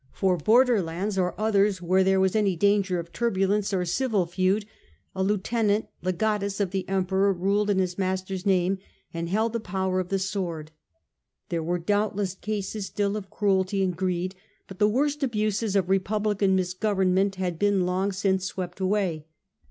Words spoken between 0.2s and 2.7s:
or border lands, or others where there was any